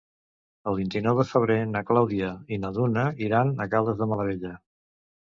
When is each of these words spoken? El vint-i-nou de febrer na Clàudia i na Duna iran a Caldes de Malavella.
El 0.69 0.75
vint-i-nou 0.77 1.17
de 1.17 1.25
febrer 1.31 1.57
na 1.73 1.83
Clàudia 1.89 2.29
i 2.57 2.59
na 2.63 2.71
Duna 2.77 3.03
iran 3.25 3.51
a 3.53 3.69
Caldes 3.75 3.99
de 4.01 4.09
Malavella. 4.13 4.55